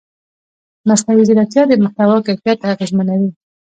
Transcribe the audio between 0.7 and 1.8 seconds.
مصنوعي ځیرکتیا د